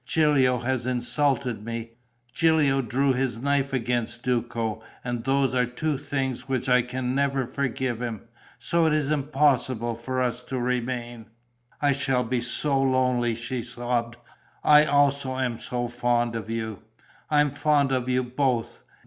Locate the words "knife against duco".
3.37-4.81